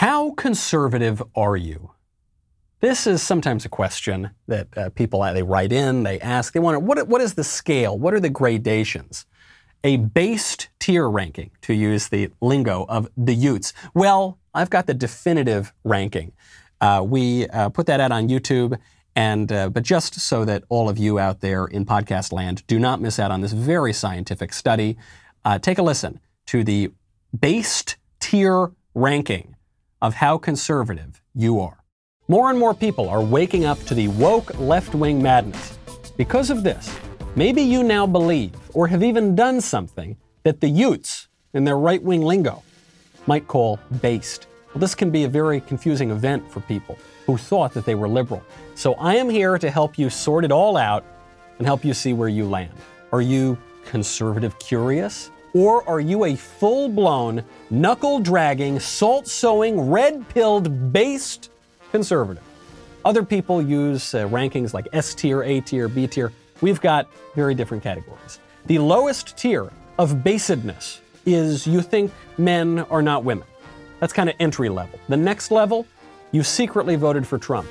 How 0.00 0.30
conservative 0.30 1.22
are 1.36 1.58
you? 1.58 1.90
This 2.80 3.06
is 3.06 3.22
sometimes 3.22 3.66
a 3.66 3.68
question 3.68 4.30
that 4.46 4.68
uh, 4.74 4.88
people 4.88 5.20
they 5.20 5.42
write 5.42 5.74
in, 5.74 6.04
they 6.04 6.18
ask, 6.20 6.54
they 6.54 6.58
wonder 6.58 6.78
what 6.78 7.06
what 7.06 7.20
is 7.20 7.34
the 7.34 7.44
scale? 7.44 7.98
What 7.98 8.14
are 8.14 8.20
the 8.20 8.30
gradations? 8.30 9.26
A 9.84 9.98
based 9.98 10.70
tier 10.78 11.06
ranking, 11.06 11.50
to 11.60 11.74
use 11.74 12.08
the 12.08 12.30
lingo 12.40 12.86
of 12.88 13.10
the 13.14 13.34
Utes. 13.34 13.74
Well, 13.92 14.38
I've 14.54 14.70
got 14.70 14.86
the 14.86 14.94
definitive 14.94 15.74
ranking. 15.84 16.32
Uh, 16.80 17.04
we 17.06 17.46
uh, 17.48 17.68
put 17.68 17.84
that 17.84 18.00
out 18.00 18.10
on 18.10 18.30
YouTube, 18.30 18.78
and 19.14 19.52
uh, 19.52 19.68
but 19.68 19.82
just 19.82 20.14
so 20.18 20.46
that 20.46 20.64
all 20.70 20.88
of 20.88 20.96
you 20.96 21.18
out 21.18 21.40
there 21.42 21.66
in 21.66 21.84
podcast 21.84 22.32
land 22.32 22.66
do 22.66 22.78
not 22.78 23.02
miss 23.02 23.18
out 23.18 23.30
on 23.30 23.42
this 23.42 23.52
very 23.52 23.92
scientific 23.92 24.54
study, 24.54 24.96
uh, 25.44 25.58
take 25.58 25.76
a 25.76 25.82
listen 25.82 26.20
to 26.46 26.64
the 26.64 26.90
based 27.38 27.96
tier 28.18 28.72
ranking 28.94 29.56
of 30.02 30.14
how 30.14 30.38
conservative 30.38 31.20
you 31.34 31.60
are. 31.60 31.84
More 32.28 32.50
and 32.50 32.58
more 32.58 32.74
people 32.74 33.08
are 33.08 33.22
waking 33.22 33.64
up 33.64 33.82
to 33.84 33.94
the 33.94 34.08
woke 34.08 34.58
left 34.58 34.94
wing 34.94 35.22
madness. 35.22 35.78
Because 36.16 36.50
of 36.50 36.62
this, 36.62 36.94
maybe 37.34 37.62
you 37.62 37.82
now 37.82 38.06
believe 38.06 38.52
or 38.74 38.86
have 38.86 39.02
even 39.02 39.34
done 39.34 39.60
something 39.60 40.16
that 40.44 40.60
the 40.60 40.68
Utes, 40.68 41.28
in 41.54 41.64
their 41.64 41.78
right 41.78 42.02
wing 42.02 42.22
lingo, 42.22 42.62
might 43.26 43.46
call 43.46 43.78
based. 44.00 44.46
Well, 44.72 44.80
this 44.80 44.94
can 44.94 45.10
be 45.10 45.24
a 45.24 45.28
very 45.28 45.60
confusing 45.60 46.10
event 46.10 46.50
for 46.50 46.60
people 46.60 46.96
who 47.26 47.36
thought 47.36 47.74
that 47.74 47.84
they 47.84 47.94
were 47.94 48.08
liberal. 48.08 48.42
So 48.74 48.94
I 48.94 49.16
am 49.16 49.28
here 49.28 49.58
to 49.58 49.70
help 49.70 49.98
you 49.98 50.08
sort 50.08 50.44
it 50.44 50.52
all 50.52 50.76
out 50.76 51.04
and 51.58 51.66
help 51.66 51.84
you 51.84 51.92
see 51.92 52.12
where 52.12 52.28
you 52.28 52.44
land. 52.48 52.72
Are 53.12 53.20
you 53.20 53.58
conservative 53.84 54.58
curious? 54.58 55.30
Or 55.52 55.88
are 55.88 56.00
you 56.00 56.24
a 56.24 56.36
full 56.36 56.88
blown, 56.88 57.44
knuckle 57.70 58.20
dragging, 58.20 58.78
salt 58.78 59.26
sowing, 59.26 59.90
red 59.90 60.28
pilled, 60.28 60.92
based 60.92 61.50
conservative? 61.90 62.42
Other 63.04 63.24
people 63.24 63.60
use 63.62 64.14
uh, 64.14 64.28
rankings 64.28 64.74
like 64.74 64.86
S 64.92 65.14
tier, 65.14 65.42
A 65.42 65.60
tier, 65.60 65.88
B 65.88 66.06
tier. 66.06 66.32
We've 66.60 66.80
got 66.80 67.08
very 67.34 67.54
different 67.54 67.82
categories. 67.82 68.38
The 68.66 68.78
lowest 68.78 69.36
tier 69.36 69.70
of 69.98 70.12
basedness 70.12 71.00
is 71.26 71.66
you 71.66 71.80
think 71.80 72.12
men 72.38 72.80
are 72.90 73.02
not 73.02 73.24
women. 73.24 73.46
That's 73.98 74.12
kind 74.12 74.28
of 74.28 74.36
entry 74.38 74.68
level. 74.68 74.98
The 75.08 75.16
next 75.16 75.50
level, 75.50 75.86
you 76.32 76.42
secretly 76.42 76.96
voted 76.96 77.26
for 77.26 77.38
Trump 77.38 77.68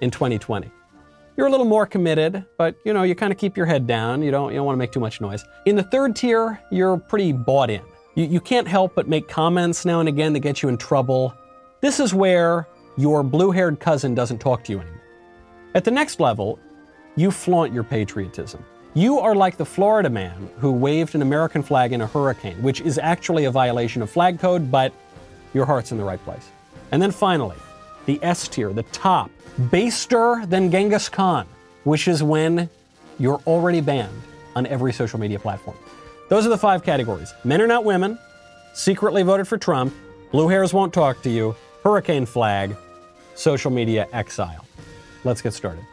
in 0.00 0.10
2020. 0.10 0.70
You're 1.40 1.48
a 1.48 1.50
little 1.50 1.64
more 1.64 1.86
committed, 1.86 2.44
but 2.58 2.74
you 2.84 2.92
know, 2.92 3.02
you 3.02 3.14
kind 3.14 3.32
of 3.32 3.38
keep 3.38 3.56
your 3.56 3.64
head 3.64 3.86
down. 3.86 4.22
You 4.22 4.30
don't, 4.30 4.50
you 4.50 4.56
don't 4.56 4.66
want 4.66 4.74
to 4.74 4.78
make 4.78 4.92
too 4.92 5.00
much 5.00 5.22
noise. 5.22 5.42
In 5.64 5.74
the 5.74 5.82
third 5.82 6.14
tier, 6.14 6.60
you're 6.70 6.98
pretty 6.98 7.32
bought 7.32 7.70
in. 7.70 7.80
You, 8.14 8.26
you 8.26 8.40
can't 8.40 8.68
help 8.68 8.94
but 8.94 9.08
make 9.08 9.26
comments 9.26 9.86
now 9.86 10.00
and 10.00 10.08
again 10.10 10.34
that 10.34 10.40
get 10.40 10.62
you 10.62 10.68
in 10.68 10.76
trouble. 10.76 11.34
This 11.80 11.98
is 11.98 12.12
where 12.12 12.68
your 12.98 13.22
blue 13.22 13.52
haired 13.52 13.80
cousin 13.80 14.14
doesn't 14.14 14.36
talk 14.36 14.64
to 14.64 14.72
you 14.72 14.80
anymore. 14.80 15.00
At 15.74 15.84
the 15.84 15.90
next 15.90 16.20
level, 16.20 16.58
you 17.16 17.30
flaunt 17.30 17.72
your 17.72 17.84
patriotism. 17.84 18.62
You 18.92 19.18
are 19.18 19.34
like 19.34 19.56
the 19.56 19.64
Florida 19.64 20.10
man 20.10 20.50
who 20.58 20.70
waved 20.70 21.14
an 21.14 21.22
American 21.22 21.62
flag 21.62 21.94
in 21.94 22.02
a 22.02 22.06
hurricane, 22.06 22.62
which 22.62 22.82
is 22.82 22.98
actually 22.98 23.46
a 23.46 23.50
violation 23.50 24.02
of 24.02 24.10
flag 24.10 24.38
code, 24.38 24.70
but 24.70 24.92
your 25.54 25.64
heart's 25.64 25.90
in 25.90 25.96
the 25.96 26.04
right 26.04 26.22
place. 26.22 26.50
And 26.92 27.00
then 27.00 27.10
finally, 27.10 27.56
the 28.06 28.18
S 28.22 28.48
tier, 28.48 28.72
the 28.72 28.82
top, 28.84 29.30
baster 29.58 30.48
than 30.48 30.70
Genghis 30.70 31.08
Khan, 31.08 31.46
which 31.84 32.08
is 32.08 32.22
when 32.22 32.68
you're 33.18 33.40
already 33.46 33.80
banned 33.80 34.22
on 34.56 34.66
every 34.66 34.92
social 34.92 35.18
media 35.18 35.38
platform. 35.38 35.76
Those 36.28 36.46
are 36.46 36.48
the 36.48 36.58
five 36.58 36.82
categories. 36.82 37.32
Men 37.44 37.60
are 37.60 37.66
not 37.66 37.84
women, 37.84 38.18
secretly 38.74 39.22
voted 39.22 39.46
for 39.48 39.58
Trump, 39.58 39.94
blue 40.32 40.48
hairs 40.48 40.72
won't 40.72 40.92
talk 40.92 41.22
to 41.22 41.30
you, 41.30 41.54
hurricane 41.82 42.26
flag, 42.26 42.76
social 43.34 43.70
media 43.70 44.06
exile. 44.12 44.64
Let's 45.24 45.42
get 45.42 45.52
started. 45.52 45.84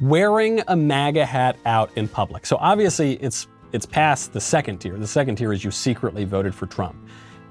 Wearing 0.00 0.62
a 0.68 0.76
MAGA 0.76 1.26
hat 1.26 1.56
out 1.66 1.90
in 1.96 2.08
public. 2.08 2.46
So 2.46 2.56
obviously 2.60 3.14
it's 3.14 3.46
it's 3.72 3.84
past 3.84 4.32
the 4.32 4.40
second 4.40 4.78
tier. 4.78 4.96
The 4.96 5.06
second 5.06 5.36
tier 5.36 5.52
is 5.52 5.62
you 5.62 5.70
secretly 5.70 6.24
voted 6.24 6.54
for 6.54 6.66
Trump. 6.66 6.96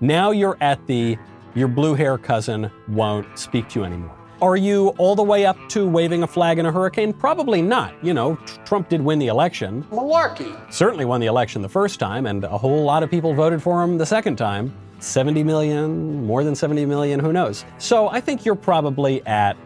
Now 0.01 0.31
you're 0.31 0.57
at 0.61 0.85
the 0.87 1.17
your 1.57 1.67
blue 1.67 1.95
hair 1.95 2.19
cousin 2.19 2.69
won't 2.87 3.25
speak 3.37 3.67
to 3.69 3.79
you 3.79 3.85
anymore. 3.85 4.15
Are 4.43 4.55
you 4.55 4.89
all 4.99 5.15
the 5.15 5.23
way 5.23 5.47
up 5.47 5.57
to 5.69 5.87
waving 5.87 6.21
a 6.21 6.27
flag 6.27 6.59
in 6.59 6.67
a 6.67 6.71
hurricane? 6.71 7.11
Probably 7.11 7.63
not. 7.63 7.95
You 8.03 8.13
know, 8.13 8.35
Trump 8.63 8.89
did 8.89 9.01
win 9.01 9.17
the 9.17 9.25
election. 9.27 9.83
Malarkey. 9.91 10.55
Certainly 10.71 11.05
won 11.05 11.19
the 11.19 11.25
election 11.25 11.63
the 11.63 11.69
first 11.69 11.99
time, 11.99 12.27
and 12.27 12.43
a 12.43 12.57
whole 12.59 12.83
lot 12.83 13.01
of 13.01 13.09
people 13.09 13.33
voted 13.33 13.63
for 13.63 13.83
him 13.83 13.97
the 13.97 14.05
second 14.05 14.35
time. 14.35 14.71
70 14.99 15.43
million, 15.43 16.23
more 16.27 16.43
than 16.43 16.53
70 16.53 16.85
million, 16.85 17.19
who 17.19 17.33
knows? 17.33 17.65
So 17.79 18.07
I 18.09 18.21
think 18.21 18.45
you're 18.45 18.55
probably 18.55 19.25
at 19.25 19.57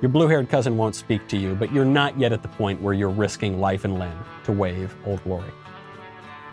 your 0.00 0.10
blue 0.10 0.28
haired 0.28 0.48
cousin 0.48 0.76
won't 0.76 0.94
speak 0.94 1.26
to 1.28 1.36
you, 1.36 1.56
but 1.56 1.72
you're 1.72 1.84
not 1.84 2.16
yet 2.18 2.32
at 2.32 2.42
the 2.42 2.48
point 2.48 2.80
where 2.80 2.94
you're 2.94 3.08
risking 3.08 3.60
life 3.60 3.84
and 3.84 3.98
limb 3.98 4.18
to 4.44 4.52
wave 4.52 4.94
Old 5.06 5.22
Glory. 5.24 5.50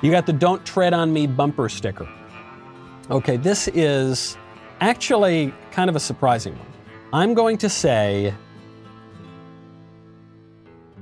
You 0.02 0.10
got 0.10 0.26
the 0.26 0.34
Don't 0.34 0.66
Tread 0.66 0.94
on 0.94 1.14
Me 1.14 1.28
bumper 1.28 1.70
sticker. 1.70 2.08
Okay, 3.12 3.38
this 3.38 3.68
is 3.70 4.38
actually 4.82 5.54
kind 5.72 5.90
of 5.90 5.96
a 5.96 6.00
surprising 6.00 6.58
one. 6.58 6.68
I'm 7.12 7.34
going 7.34 7.58
to 7.58 7.70
say, 7.70 8.34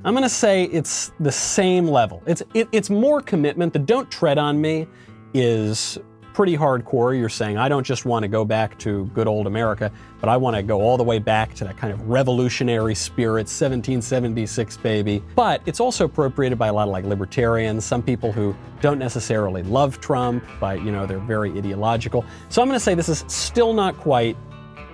I'm 0.04 0.14
going 0.14 0.24
to 0.24 0.30
say 0.30 0.66
it's 0.66 1.12
the 1.20 1.32
same 1.32 1.88
level. 1.88 2.24
It's, 2.26 2.42
it, 2.54 2.68
it's 2.72 2.90
more 2.90 3.22
commitment. 3.22 3.74
The 3.74 3.80
don't 3.80 4.10
tread 4.10 4.38
on 4.38 4.60
me 4.62 4.88
is 5.34 6.00
pretty 6.38 6.56
hardcore. 6.56 7.18
You're 7.18 7.30
saying, 7.30 7.58
I 7.58 7.68
don't 7.68 7.84
just 7.84 8.06
want 8.06 8.22
to 8.22 8.28
go 8.28 8.46
back 8.46 8.78
to 8.78 9.06
good 9.16 9.28
old 9.28 9.48
America, 9.48 9.92
but 10.20 10.30
I 10.30 10.38
want 10.38 10.56
to 10.56 10.62
go 10.62 10.82
all 10.82 10.96
the 10.96 11.04
way 11.04 11.18
back 11.18 11.56
to 11.56 11.64
that 11.64 11.78
kind 11.78 11.92
of 11.92 12.08
revolutionary 12.08 12.94
spirit, 12.94 13.48
1776 13.48 14.78
baby. 14.78 15.24
But 15.34 15.64
it's 15.66 15.80
also 15.80 16.06
appropriated 16.06 16.60
by 16.60 16.68
a 16.68 16.74
lot 16.74 16.84
of 16.84 16.92
like 16.92 17.06
libertarians, 17.06 17.86
some 17.86 18.04
people 18.04 18.32
who 18.32 18.56
don't 18.82 19.00
necessarily 19.00 19.64
love 19.64 20.00
Trump, 20.00 20.44
but 20.60 20.84
you 20.84 20.92
know, 20.92 21.08
they're 21.08 21.18
very 21.18 21.58
ideological. 21.58 22.24
So 22.50 22.62
I'm 22.62 22.68
going 22.68 22.80
to 22.80 22.84
say 22.84 22.94
this 22.94 23.10
is 23.10 23.26
still 23.28 23.74
not 23.74 23.98
quite 23.98 24.38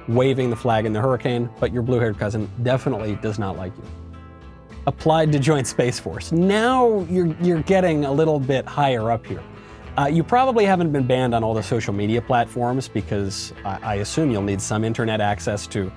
waving 0.08 0.50
the 0.50 0.56
flag 0.56 0.86
in 0.86 0.94
the 0.94 1.02
hurricane, 1.02 1.50
but 1.60 1.74
your 1.74 1.82
blue 1.82 2.00
haired 2.00 2.18
cousin 2.18 2.50
definitely 2.64 3.18
does 3.18 3.38
not 3.38 3.58
like 3.58 3.76
you. 3.76 3.84
Applied 4.88 5.34
to 5.34 5.40
join 5.40 5.66
Space 5.66 6.00
Force. 6.00 6.32
Now 6.32 7.06
you're, 7.10 7.36
you're 7.42 7.64
getting 7.64 8.06
a 8.06 8.12
little 8.14 8.40
bit 8.40 8.66
higher 8.66 9.12
up 9.12 9.26
here. 9.26 9.44
Uh, 9.96 10.08
you 10.08 10.24
probably 10.24 10.66
haven't 10.66 10.92
been 10.92 11.06
banned 11.06 11.36
on 11.36 11.44
all 11.44 11.54
the 11.54 11.62
social 11.62 11.94
media 11.94 12.20
platforms 12.20 12.88
because 12.88 13.54
I, 13.64 13.80
I 13.84 13.96
assume 13.96 14.32
you'll 14.32 14.42
need 14.42 14.60
some 14.60 14.84
internet 14.84 15.22
access 15.22 15.68
to 15.68 15.92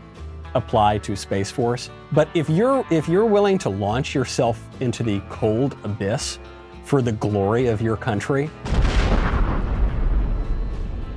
apply 0.55 0.99
to 0.99 1.17
Space 1.17 1.51
Force. 1.51 1.89
But 2.13 2.29
if 2.35 2.51
you're 2.51 2.85
if 2.91 3.09
you're 3.09 3.25
willing 3.25 3.57
to 3.59 3.71
launch 3.71 4.15
yourself 4.15 4.63
into 4.81 5.03
the 5.03 5.21
cold 5.31 5.79
abyss 5.83 6.39
for 6.85 7.01
the 7.01 7.13
glory 7.13 7.69
of 7.69 7.81
your 7.81 7.97
country 7.97 8.51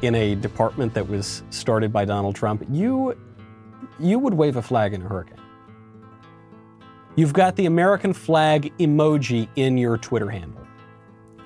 in 0.02 0.16
a 0.16 0.36
department 0.36 0.94
that 0.94 1.08
was 1.08 1.44
started 1.50 1.92
by 1.92 2.06
Donald 2.06 2.36
Trump, 2.36 2.66
you 2.70 3.18
you 4.00 4.20
would 4.20 4.34
wave 4.34 4.56
a 4.56 4.62
flag 4.62 4.94
in 4.94 5.02
a 5.02 5.10
hurricane. 5.10 5.36
You've 7.18 7.34
got 7.34 7.58
the 7.58 7.66
American 7.66 8.14
flag 8.14 8.72
emoji 8.78 9.50
in 9.58 9.78
your 9.78 9.98
Twitter 9.98 10.30
handle. 10.30 10.59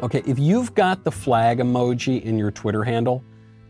Okay, 0.03 0.21
if 0.25 0.37
you've 0.37 0.75
got 0.75 1.05
the 1.05 1.11
flag 1.11 1.59
emoji 1.59 2.21
in 2.21 2.37
your 2.37 2.51
Twitter 2.51 2.83
handle, 2.83 3.23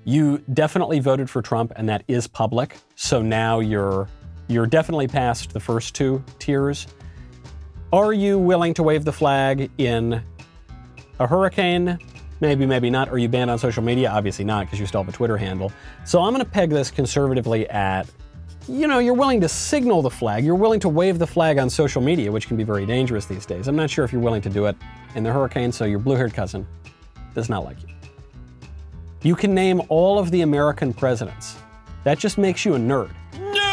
you 0.03 0.39
definitely 0.51 0.99
voted 0.99 1.29
for 1.29 1.44
Trump 1.44 1.71
and 1.75 1.88
that 1.88 2.03
is 2.07 2.25
public. 2.25 2.75
So 2.95 3.21
now 3.21 3.59
you're 3.59 4.09
you're 4.47 4.66
definitely 4.66 5.07
past 5.07 5.53
the 5.53 5.59
first 5.59 5.93
two 5.93 6.23
tiers. 6.39 6.88
Are 7.93 8.13
you 8.13 8.39
willing 8.39 8.73
to 8.73 8.81
wave 8.81 9.05
the 9.05 9.13
flag 9.13 9.69
in 9.77 10.23
a 11.19 11.27
hurricane? 11.27 11.99
Maybe, 12.41 12.66
maybe 12.66 12.89
not. 12.89 13.09
Are 13.09 13.19
you 13.19 13.29
banned 13.29 13.51
on 13.51 13.59
social 13.59 13.83
media? 13.83 14.09
Obviously 14.09 14.43
not, 14.43 14.66
because 14.66 14.79
you 14.79 14.88
still 14.88 15.03
have 15.03 15.13
a 15.13 15.16
Twitter 15.16 15.38
handle. 15.38 15.72
So 16.03 16.19
I'm 16.19 16.33
going 16.33 16.43
to 16.43 16.49
peg 16.49 16.72
this 16.72 16.89
conservatively 16.89 17.69
at 17.69 18.09
you 18.67 18.87
know, 18.87 18.99
you're 18.99 19.13
willing 19.13 19.41
to 19.41 19.49
signal 19.49 20.01
the 20.01 20.09
flag. 20.09 20.45
You're 20.45 20.55
willing 20.55 20.79
to 20.81 20.89
wave 20.89 21.19
the 21.19 21.27
flag 21.27 21.57
on 21.57 21.69
social 21.69 22.01
media, 22.01 22.31
which 22.31 22.47
can 22.47 22.55
be 22.57 22.63
very 22.63 22.85
dangerous 22.85 23.25
these 23.25 23.45
days. 23.45 23.67
I'm 23.67 23.75
not 23.75 23.89
sure 23.89 24.05
if 24.05 24.13
you're 24.13 24.21
willing 24.21 24.41
to 24.41 24.49
do 24.49 24.67
it 24.67 24.77
in 25.15 25.23
the 25.23 25.31
hurricane, 25.31 25.71
so 25.71 25.85
your 25.85 25.99
blue 25.99 26.15
haired 26.15 26.33
cousin 26.33 26.65
does 27.33 27.49
not 27.49 27.65
like 27.65 27.81
you. 27.83 27.89
You 29.21 29.35
can 29.35 29.53
name 29.53 29.81
all 29.89 30.17
of 30.19 30.31
the 30.31 30.41
American 30.41 30.93
presidents. 30.93 31.57
That 32.03 32.19
just 32.19 32.37
makes 32.37 32.65
you 32.65 32.75
a 32.75 32.77
nerd. 32.77 33.11
Nerd! 33.33 33.63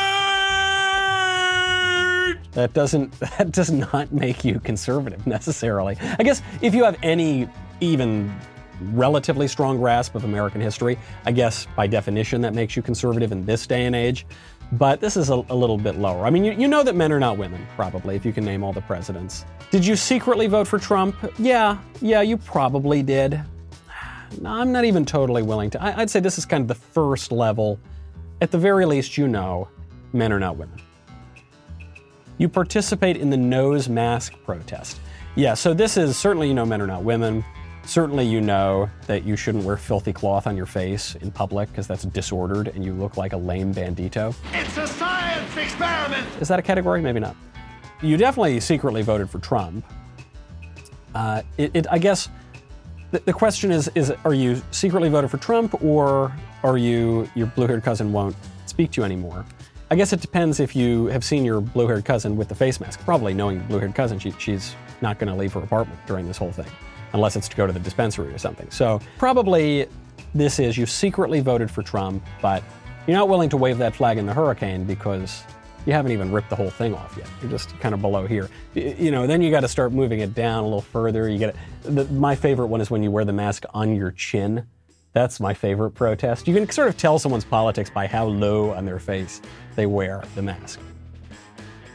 That 2.53 2.73
doesn't 2.73 3.13
that 3.21 3.53
does 3.53 3.71
not 3.71 4.13
make 4.13 4.45
you 4.45 4.61
conservative 4.61 5.27
necessarily. 5.27 5.97
I 6.19 6.23
guess 6.23 6.43
if 6.63 6.75
you 6.75 6.85
have 6.85 6.97
any 7.03 7.49
even 7.81 8.33
relatively 8.93 9.49
strong 9.49 9.79
grasp 9.79 10.15
of 10.15 10.25
American 10.25 10.61
history, 10.61 10.99
I 11.27 11.33
guess 11.33 11.67
by 11.77 11.87
definition 11.87 12.41
that 12.43 12.55
makes 12.55 12.77
you 12.77 12.83
conservative 12.83 13.33
in 13.33 13.45
this 13.45 13.67
day 13.67 13.87
and 13.87 13.95
age 13.95 14.27
but 14.73 15.01
this 15.01 15.17
is 15.17 15.31
a, 15.31 15.35
a 15.35 15.55
little 15.55 15.77
bit 15.77 15.97
lower. 15.97 16.25
I 16.25 16.31
mean, 16.31 16.45
you, 16.45 16.53
you, 16.53 16.69
know 16.69 16.85
that 16.85 16.95
men 16.95 17.11
are 17.13 17.19
not 17.19 17.37
women, 17.37 17.67
probably, 17.75 18.15
if 18.15 18.25
you 18.25 18.33
can 18.33 18.45
name 18.45 18.63
all 18.63 18.73
the 18.73 18.81
presidents. 18.81 19.45
Did 19.71 19.85
you 19.85 19.97
secretly 19.97 20.47
vote 20.47 20.69
for 20.69 20.79
Trump? 20.79 21.17
Yeah, 21.39 21.79
yeah, 22.01 22.21
you 22.21 22.37
probably 22.37 23.03
did. 23.03 23.41
No, 24.41 24.49
I'm 24.49 24.71
not 24.71 24.85
even 24.85 25.05
totally 25.05 25.43
willing 25.43 25.71
to. 25.71 25.83
I, 25.83 26.03
I'd 26.03 26.09
say 26.09 26.21
this 26.21 26.39
is 26.39 26.47
kind 26.47 26.63
of 26.63 26.69
the 26.69 26.77
first 26.77 27.33
level 27.33 27.81
at 28.41 28.53
the 28.53 28.59
very 28.59 28.87
least, 28.87 29.19
you 29.19 29.27
know 29.27 29.69
men 30.13 30.33
are 30.33 30.39
not 30.39 30.57
women. 30.57 30.81
You 32.39 32.49
participate 32.49 33.17
in 33.17 33.29
the 33.29 33.37
nose 33.37 33.89
mask 33.89 34.35
protest. 34.45 35.01
Yeah, 35.35 35.55
so 35.55 35.75
this 35.75 35.97
is 35.97 36.17
certainly 36.17 36.47
you 36.47 36.55
know 36.55 36.65
men 36.65 36.81
are 36.81 36.87
not 36.87 37.03
women. 37.03 37.45
Certainly 37.85 38.27
you 38.27 38.41
know 38.41 38.89
that 39.07 39.25
you 39.25 39.37
shouldn't 39.37 39.65
wear 39.65 39.77
filthy 39.77 40.13
cloth 40.13 40.47
on 40.47 40.57
your 40.57 40.67
face 40.67 41.17
in 41.17 41.31
public 41.31 41.69
because 41.71 41.87
that's 41.87 42.05
disordered 42.05 42.69
and 42.69 42.85
you 42.85 42.93
look 42.93 43.17
like 43.17 43.33
a 43.33 43.37
lame 43.37 43.75
bandito. 43.75 44.35
It's 44.53 44.77
a 44.77 44.87
science 44.87 45.57
experiment! 45.57 46.27
Is 46.41 46.49
that 46.49 46.59
a 46.59 46.63
category? 46.63 47.01
Maybe 47.01 47.21
not. 47.21 47.37
You 48.03 48.17
definitely 48.17 48.61
secretly 48.61 49.03
voted 49.03 49.29
for 49.29 49.39
Trump. 49.41 49.85
Uh, 51.15 51.43
it, 51.59 51.71
it, 51.75 51.87
I 51.91 51.99
guess 51.99 52.29
the, 53.11 53.19
the 53.21 53.33
question 53.33 53.73
is, 53.73 53.91
is 53.95 54.13
are 54.25 54.35
you 54.35 54.63
secretly 54.71 55.09
voted 55.09 55.31
for 55.31 55.39
Trump 55.39 55.83
or 55.83 56.33
are 56.63 56.79
you, 56.79 57.29
your 57.35 57.49
blue-haired 57.49 57.83
cousin 57.83 58.13
won't 58.13 58.37
speak 58.67 58.93
to 58.93 59.01
you 59.01 59.05
anymore? 59.05 59.45
I 59.91 59.97
guess 59.97 60.13
it 60.13 60.21
depends 60.21 60.61
if 60.61 60.77
you 60.77 61.07
have 61.07 61.25
seen 61.25 61.45
your 61.45 61.61
blue-haired 61.61 62.05
cousin 62.05 62.37
with 62.37 62.49
the 62.49 62.55
face 62.55 62.79
mask. 62.79 63.01
Probably 63.01 63.35
knowing 63.35 63.57
your 63.57 63.65
blue-haired 63.65 63.95
cousin, 63.97 64.21
she, 64.21 64.31
she's 64.39 64.77
not 65.01 65.19
going 65.19 65.33
to 65.33 65.35
leave 65.37 65.53
her 65.55 65.61
apartment 65.61 65.99
during 66.07 66.29
this 66.29 66.37
whole 66.37 66.53
thing, 66.53 66.71
unless 67.13 67.37
it's 67.37 67.49
to 67.49 67.57
go 67.57 67.67
to 67.67 67.73
the 67.73 67.81
dispensary 67.81 68.33
or 68.33 68.39
something. 68.39 68.71
So 68.71 69.01
probably 69.19 69.87
this 70.35 70.59
is 70.59 70.77
you 70.77 70.87
secretly 70.87 71.41
voted 71.41 71.71
for 71.71 71.83
Trump, 71.83 72.25
but 72.41 72.63
you're 73.07 73.17
not 73.17 73.29
willing 73.29 73.49
to 73.51 73.57
wave 73.57 73.79
that 73.79 73.95
flag 73.95 74.19
in 74.19 74.27
the 74.27 74.35
hurricane 74.35 74.85
because 74.85 75.43
you 75.87 75.93
haven't 75.93 76.13
even 76.13 76.31
ripped 76.31 76.51
the 76.51 76.57
whole 76.57 76.71
thing 76.71 76.95
off 76.95 77.17
yet. 77.17 77.27
You're 77.41 77.51
just 77.51 77.79
kind 77.81 77.95
of 77.95 78.03
below 78.03 78.27
here. 78.27 78.49
You 78.75 79.11
know, 79.11 79.27
then 79.27 79.41
you 79.41 79.51
got 79.51 79.61
to 79.61 79.69
start 79.69 79.93
moving 79.93 80.21
it 80.21 80.35
down 80.35 80.63
a 80.63 80.67
little 80.67 80.83
further. 80.83 81.29
You 81.29 81.39
get 81.39 81.57
it. 81.85 82.11
my 82.11 82.35
favorite 82.35 82.67
one 82.67 82.81
is 82.81 82.91
when 82.91 83.03
you 83.03 83.11
wear 83.11 83.25
the 83.25 83.33
mask 83.33 83.65
on 83.73 83.95
your 83.95 84.11
chin. 84.11 84.67
That's 85.13 85.41
my 85.41 85.55
favorite 85.55 85.91
protest. 85.93 86.47
You 86.47 86.55
can 86.55 86.71
sort 86.71 86.89
of 86.89 86.97
tell 86.97 87.19
someone's 87.19 87.45
politics 87.45 87.91
by 87.91 88.07
how 88.07 88.27
low 88.27 88.71
on 88.71 88.85
their 88.85 89.01
face 89.01 89.41
they 89.75 89.87
wear 89.87 90.23
the 90.35 90.43
mask. 90.43 90.79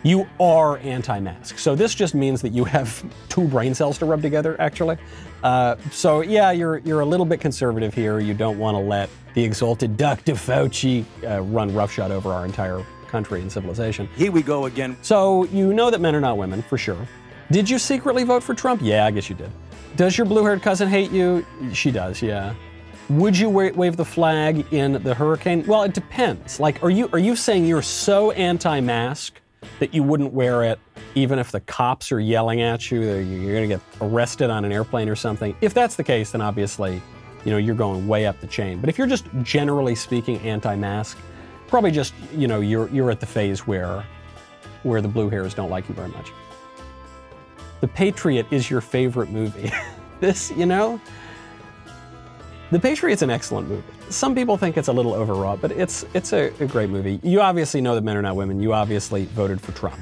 You 0.06 0.28
are 0.40 0.78
anti 0.78 1.20
mask. 1.20 1.58
So 1.58 1.76
this 1.76 1.96
just 1.96 2.14
means 2.14 2.40
that 2.44 2.50
you 2.50 2.64
have 2.64 3.04
two 3.30 3.48
brain 3.48 3.74
cells 3.74 3.98
to 3.98 4.06
rub 4.06 4.22
together, 4.22 4.56
actually. 4.62 4.98
Uh, 5.44 5.78
so 5.92 6.22
yeah, 6.22 6.52
you're, 6.52 6.78
you're 6.80 7.00
a 7.00 7.06
little 7.06 7.26
bit 7.26 7.42
conservative 7.42 7.92
here. 7.92 8.20
You 8.20 8.36
don't 8.36 8.60
want 8.60 8.76
to 8.76 8.80
let 8.80 9.10
the 9.34 9.44
exalted 9.44 9.98
Dr. 9.98 10.34
Fauci 10.34 11.06
uh, 11.24 11.42
run 11.42 11.74
roughshod 11.74 12.12
over 12.12 12.32
our 12.32 12.46
entire 12.46 12.86
country 13.08 13.42
and 13.42 13.52
civilization. 13.52 14.08
Here 14.16 14.32
we 14.32 14.44
go 14.44 14.68
again. 14.68 14.96
So 15.02 15.46
you 15.46 15.74
know 15.74 15.90
that 15.90 16.02
men 16.02 16.14
are 16.14 16.22
not 16.22 16.38
women, 16.38 16.62
for 16.62 16.78
sure. 16.78 17.08
Did 17.50 17.68
you 17.68 17.80
secretly 17.80 18.24
vote 18.24 18.44
for 18.44 18.54
Trump? 18.54 18.82
Yeah, 18.84 19.08
I 19.08 19.12
guess 19.12 19.28
you 19.28 19.36
did. 19.36 19.50
Does 19.96 20.20
your 20.20 20.26
blue 20.26 20.44
haired 20.44 20.62
cousin 20.62 20.88
hate 20.88 21.10
you? 21.10 21.44
She 21.74 21.90
does, 21.90 22.22
yeah. 22.22 22.54
Would 23.10 23.36
you 23.36 23.50
wa- 23.50 23.72
wave 23.74 23.98
the 23.98 24.06
flag 24.06 24.72
in 24.72 25.02
the 25.02 25.16
hurricane? 25.16 25.66
Well, 25.66 25.82
it 25.82 25.96
depends. 25.96 26.60
Like, 26.60 26.84
are 26.84 26.92
you 26.92 27.10
are 27.12 27.20
you 27.20 27.36
saying 27.36 27.66
you're 27.66 27.82
so 27.82 28.32
anti-mask 28.32 29.42
that 29.80 29.94
you 29.94 30.04
wouldn't 30.04 30.34
wear 30.34 30.64
it 30.64 30.80
even 31.16 31.40
if 31.40 31.52
the 31.52 31.62
cops 31.62 32.12
are 32.12 32.20
yelling 32.20 32.62
at 32.62 32.92
you 32.92 33.06
that 33.06 33.24
you're 33.24 33.54
going 33.54 33.70
to 33.70 33.76
get 33.76 33.82
arrested 34.02 34.50
on 34.50 34.66
an 34.66 34.72
airplane 34.72 35.10
or 35.10 35.16
something? 35.16 35.56
If 35.62 35.74
that's 35.74 35.96
the 35.96 36.04
case, 36.04 36.32
then 36.32 36.42
obviously, 36.42 37.02
you 37.44 37.52
know, 37.52 37.58
you're 37.58 37.76
going 37.76 38.08
way 38.08 38.26
up 38.26 38.40
the 38.42 38.48
chain. 38.48 38.80
But 38.80 38.90
if 38.90 38.98
you're 38.98 39.08
just 39.08 39.26
generally 39.42 39.96
speaking 39.96 40.40
anti-mask, 40.40 41.18
probably 41.68 41.92
just 41.92 42.14
you 42.34 42.48
know 42.48 42.62
you're 42.62 42.90
you're 42.90 43.12
at 43.12 43.20
the 43.20 43.26
phase 43.26 43.66
where 43.66 44.06
where 44.84 45.02
the 45.02 45.08
blue 45.08 45.30
hairs 45.30 45.54
don't 45.54 45.70
like 45.70 45.90
you 45.90 45.96
very 45.96 46.10
much. 46.10 46.32
The 47.82 47.88
Patriot 47.88 48.46
is 48.52 48.70
your 48.70 48.82
favorite 48.82 49.30
movie. 49.30 49.72
this, 50.20 50.52
you 50.52 50.66
know, 50.66 51.02
the 52.72 52.80
Patriot's 52.80 53.22
an 53.22 53.30
excellent 53.30 53.68
movie. 53.68 53.84
Some 54.10 54.36
people 54.36 54.56
think 54.56 54.78
it's 54.78 54.88
a 54.88 54.94
little 54.94 55.14
overwrought, 55.14 55.62
but 55.62 55.72
it's 55.72 56.06
it's 56.14 56.32
a, 56.32 56.52
a, 56.60 56.68
great 56.68 56.90
movie. 56.90 57.20
You 57.24 57.42
obviously 57.42 57.82
know 57.82 57.96
that 57.96 58.04
men 58.04 58.16
are 58.16 58.22
not 58.22 58.36
women. 58.36 58.60
You 58.60 58.74
obviously 58.74 59.26
voted 59.26 59.60
for 59.60 59.72
Trump, 59.72 60.00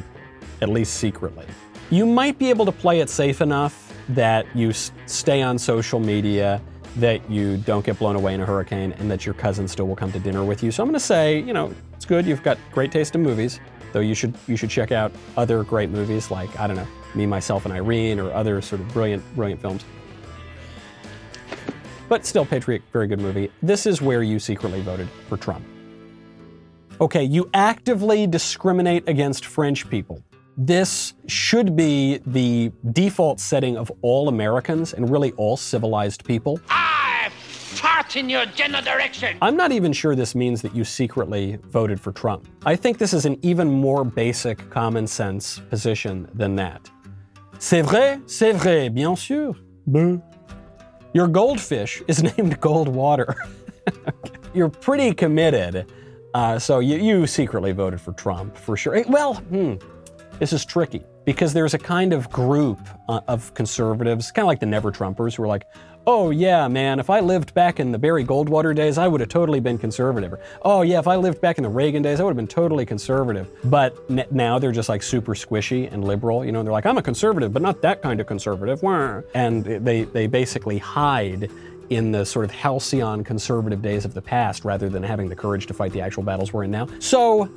at 0.62 0.70
least 0.70 0.96
secretly. 0.96 1.46
You 1.90 2.06
might 2.06 2.38
be 2.38 2.50
able 2.50 2.66
to 2.66 2.72
play 2.72 3.00
it 3.00 3.10
safe 3.10 3.40
enough 3.40 3.94
that 4.10 4.46
you 4.56 4.70
s- 4.70 4.92
stay 5.06 5.42
on 5.42 5.58
social 5.58 6.00
media, 6.00 6.62
that 6.98 7.30
you 7.30 7.58
don't 7.58 7.86
get 7.86 7.98
blown 7.98 8.18
away 8.18 8.34
in 8.34 8.42
a 8.42 8.46
hurricane, 8.46 8.92
and 8.94 9.10
that 9.10 9.26
your 9.26 9.36
cousin 9.36 9.68
still 9.68 9.88
will 9.88 9.96
come 9.96 10.12
to 10.12 10.20
dinner 10.20 10.44
with 10.44 10.64
you. 10.64 10.72
So 10.72 10.84
I'm 10.84 10.90
going 10.90 11.00
to 11.00 11.06
say, 11.06 11.40
you 11.40 11.54
know, 11.54 11.74
it's 11.96 12.06
good. 12.06 12.26
You've 12.26 12.44
got 12.44 12.58
great 12.74 12.92
taste 12.92 13.16
in 13.16 13.24
movies, 13.24 13.62
though 13.94 14.02
you 14.02 14.16
should 14.16 14.34
you 14.48 14.58
should 14.58 14.70
check 14.70 14.92
out 14.92 15.14
other 15.38 15.64
great 15.64 15.90
movies 15.90 16.30
like 16.30 16.60
I 16.60 16.68
don't 16.68 16.76
know, 16.76 16.88
Me, 17.16 17.26
Myself, 17.26 17.64
and 17.64 17.74
Irene, 17.74 18.20
or 18.20 18.34
other 18.34 18.62
sort 18.62 18.82
of 18.82 18.90
brilliant 18.90 19.24
brilliant 19.36 19.62
films. 19.62 19.86
But 22.14 22.28
still, 22.28 22.46
Patriot, 22.46 22.84
very 22.92 23.08
good 23.08 23.20
movie. 23.20 23.50
This 23.64 23.88
is 23.88 24.00
where 24.00 24.22
you 24.22 24.38
secretly 24.38 24.82
voted 24.82 25.10
for 25.28 25.36
Trump. 25.36 25.66
Okay, 27.02 27.24
you 27.24 27.50
actively 27.56 28.28
discriminate 28.28 29.10
against 29.10 29.48
French 29.48 29.90
people. 29.90 30.22
This 30.56 31.16
should 31.26 31.76
be 31.76 32.20
the 32.28 32.72
default 32.92 33.40
setting 33.40 33.78
of 33.78 33.92
all 34.04 34.28
Americans 34.28 34.94
and 34.94 35.10
really 35.10 35.32
all 35.38 35.58
civilized 35.58 36.24
people. 36.24 36.60
I 36.70 37.32
fart 37.32 38.16
in 38.16 38.30
your 38.30 38.46
general 38.46 38.84
direction. 38.84 39.36
I'm 39.42 39.58
not 39.58 39.72
even 39.72 39.92
sure 39.92 40.14
this 40.14 40.36
means 40.36 40.62
that 40.62 40.76
you 40.76 40.84
secretly 40.84 41.58
voted 41.72 42.00
for 42.00 42.12
Trump. 42.12 42.48
I 42.64 42.76
think 42.76 43.00
this 43.00 43.14
is 43.16 43.26
an 43.26 43.40
even 43.42 43.68
more 43.68 44.06
basic 44.06 44.70
common 44.70 45.08
sense 45.08 45.62
position 45.72 46.30
than 46.36 46.56
that. 46.58 46.92
C'est 47.58 47.82
vrai, 47.82 48.22
c'est 48.28 48.54
vrai, 48.54 48.94
bien 48.94 49.16
sûr. 49.16 49.56
Boo. 49.88 50.22
Your 51.14 51.28
goldfish 51.28 52.02
is 52.08 52.24
named 52.38 52.60
Goldwater. 52.60 53.36
You're 54.54 54.70
pretty 54.70 55.14
committed. 55.14 55.92
Uh, 56.34 56.58
so 56.58 56.80
you, 56.80 56.98
you, 56.98 57.28
secretly 57.28 57.72
voted 57.72 58.02
for 58.02 58.14
Trump 58.14 58.58
for 58.58 58.76
sure. 58.76 58.96
Eh, 58.96 59.04
well, 59.08 59.36
hmm, 59.36 59.76
this 60.40 60.52
is 60.52 60.66
tricky 60.66 61.04
because 61.26 61.54
there's 61.54 61.76
a 61.76 61.78
kind 61.78 62.12
of 62.12 62.30
group 62.32 62.80
uh, 63.08 63.22
of 63.28 63.54
conservatives, 63.54 64.32
kind 64.32 64.44
of 64.44 64.48
like 64.48 64.60
the 64.60 64.66
Never 64.66 64.92
Trumpers, 64.92 65.36
who 65.36 65.44
are 65.44 65.48
like, 65.48 65.66
oh 66.06 66.30
yeah, 66.30 66.68
man, 66.68 67.00
if 67.00 67.10
I 67.10 67.20
lived 67.20 67.54
back 67.54 67.80
in 67.80 67.92
the 67.92 67.98
Barry 67.98 68.26
Goldwater 68.26 68.76
days, 68.76 68.98
I 68.98 69.08
would 69.08 69.20
have 69.22 69.30
totally 69.30 69.60
been 69.60 69.78
conservative. 69.78 70.34
Oh 70.62 70.82
yeah, 70.82 71.00
if 71.00 71.08
I 71.08 71.16
lived 71.16 71.42
back 71.42 71.58
in 71.58 71.64
the 71.64 71.70
Reagan 71.70 72.02
days, 72.02 72.20
I 72.20 72.24
would 72.24 72.32
have 72.32 72.38
been 72.38 72.48
totally 72.48 72.86
conservative. 72.86 73.50
But 73.64 73.98
n- 74.10 74.26
now 74.32 74.60
they're 74.60 74.72
just 74.72 74.90
like 74.90 75.04
super 75.04 75.34
squishy 75.34 75.92
and 75.92 76.04
liberal. 76.04 76.46
You 76.46 76.52
know, 76.52 76.64
they're 76.64 76.74
like, 76.74 76.86
I'm 76.86 76.98
a 76.98 77.02
conservative, 77.02 77.54
but 77.54 77.62
not 77.62 77.82
that 77.82 78.02
kind 78.02 78.20
of 78.20 78.28
conservative. 78.28 78.84
And 79.34 79.64
they, 79.64 80.04
they 80.04 80.28
basically 80.28 80.78
hide 80.78 81.50
in 81.90 82.12
the 82.12 82.26
sort 82.26 82.46
of 82.46 82.52
halcyon 82.52 83.24
conservative 83.24 83.82
days 83.82 84.06
of 84.06 84.14
the 84.14 84.22
past 84.22 84.66
rather 84.66 84.90
than 84.90 85.04
having 85.04 85.30
the 85.30 85.36
courage 85.36 85.68
to 85.68 85.74
fight 85.74 85.92
the 85.92 86.02
actual 86.02 86.24
battles 86.24 86.54
we're 86.54 86.64
in 86.64 86.72
now. 86.72 86.88
So 87.00 87.50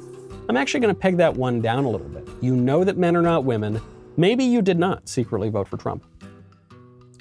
I'm 0.49 0.57
actually 0.57 0.81
going 0.81 0.95
to 0.95 1.01
peg 1.01 1.17
that 1.17 1.35
one 1.35 1.61
down 1.61 1.85
a 1.85 1.91
little 1.91 2.09
bit. 2.09 2.29
You 2.41 2.55
know 2.55 2.85
that 2.85 2.97
men 2.97 3.17
are 3.17 3.23
not 3.23 3.45
women. 3.45 3.81
Maybe 4.17 4.45
you 4.45 4.63
did 4.63 4.79
not 4.79 5.09
secretly 5.09 5.49
vote 5.49 5.69
for 5.69 5.77
Trump. 5.77 6.05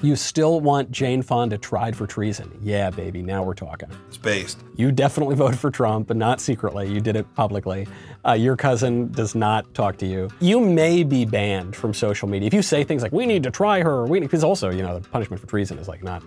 You 0.02 0.16
still 0.16 0.60
want 0.60 0.92
Jane 0.92 1.22
Fonda 1.22 1.58
tried 1.58 1.96
for 1.96 2.06
treason. 2.06 2.52
Yeah, 2.62 2.90
baby, 2.90 3.22
now 3.22 3.44
we're 3.44 3.54
talking. 3.54 3.90
It's 4.08 4.18
based. 4.18 4.60
You 4.76 4.92
definitely 4.92 5.36
voted 5.44 5.60
for 5.60 5.72
Trump, 5.72 6.08
but 6.08 6.18
not 6.18 6.42
secretly. 6.42 6.92
You 6.92 7.00
did 7.02 7.16
it 7.16 7.34
publicly. 7.36 7.88
Uh, 8.26 8.34
your 8.34 8.56
cousin 8.56 9.12
does 9.12 9.36
not 9.36 9.74
talk 9.74 9.98
to 9.98 10.06
you. 10.06 10.30
You 10.40 10.60
may 10.60 11.04
be 11.04 11.26
banned 11.26 11.76
from 11.76 11.94
social 11.94 12.28
media. 12.28 12.48
If 12.48 12.54
you 12.54 12.62
say 12.62 12.84
things 12.84 13.04
like, 13.04 13.12
we 13.12 13.26
need 13.26 13.44
to 13.44 13.52
try 13.52 13.82
her, 13.82 14.06
we 14.06 14.20
because 14.20 14.44
also, 14.44 14.70
you 14.70 14.82
know, 14.82 15.00
the 15.00 15.08
punishment 15.10 15.40
for 15.40 15.48
treason 15.48 15.78
is 15.80 15.88
like 15.88 16.04
not, 16.04 16.24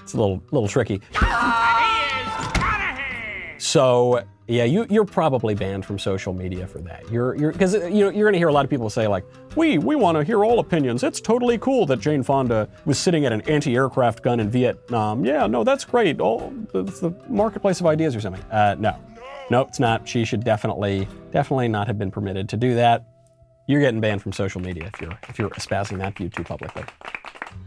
it's 0.00 0.14
a 0.14 0.18
little, 0.18 0.42
little 0.50 0.68
tricky. 0.68 1.00
So 3.58 4.24
yeah, 4.48 4.64
you, 4.64 4.86
you're 4.90 5.04
probably 5.04 5.54
banned 5.54 5.84
from 5.86 5.98
social 5.98 6.32
media 6.32 6.66
for 6.66 6.78
that. 6.80 7.08
You're 7.10 7.36
you're 7.36 7.52
because 7.52 7.74
you 7.74 7.80
know 7.80 8.10
you're 8.10 8.24
going 8.24 8.32
to 8.32 8.38
hear 8.38 8.48
a 8.48 8.52
lot 8.52 8.64
of 8.64 8.70
people 8.70 8.90
say 8.90 9.06
like, 9.06 9.24
we 9.56 9.78
we 9.78 9.94
want 9.94 10.18
to 10.18 10.24
hear 10.24 10.44
all 10.44 10.58
opinions. 10.58 11.04
It's 11.04 11.20
totally 11.20 11.58
cool 11.58 11.86
that 11.86 12.00
Jane 12.00 12.22
Fonda 12.22 12.68
was 12.84 12.98
sitting 12.98 13.24
at 13.24 13.32
an 13.32 13.42
anti-aircraft 13.42 14.22
gun 14.22 14.40
in 14.40 14.50
Vietnam. 14.50 15.24
Yeah, 15.24 15.46
no, 15.46 15.62
that's 15.62 15.84
great. 15.84 16.20
Oh, 16.20 16.52
it's 16.74 17.00
the 17.00 17.12
marketplace 17.28 17.80
of 17.80 17.86
ideas 17.86 18.16
or 18.16 18.20
something. 18.20 18.42
Uh, 18.50 18.74
no, 18.78 18.96
no, 19.50 19.62
it's 19.62 19.78
not. 19.78 20.08
She 20.08 20.24
should 20.24 20.42
definitely 20.42 21.06
definitely 21.30 21.68
not 21.68 21.86
have 21.86 21.98
been 21.98 22.10
permitted 22.10 22.48
to 22.50 22.56
do 22.56 22.74
that. 22.74 23.04
You're 23.68 23.80
getting 23.80 24.00
banned 24.00 24.22
from 24.22 24.32
social 24.32 24.60
media 24.60 24.90
if 24.92 25.00
you're 25.00 25.18
if 25.28 25.38
you're 25.38 25.52
espousing 25.56 25.98
that 25.98 26.16
view 26.16 26.28
too 26.28 26.42
publicly. 26.42 26.82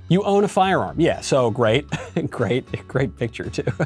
You 0.08 0.24
own 0.24 0.44
a 0.44 0.48
firearm. 0.48 1.00
Yeah, 1.00 1.22
so 1.22 1.50
great, 1.50 1.88
great, 2.30 2.88
great 2.88 3.18
picture 3.18 3.50
too. 3.50 3.64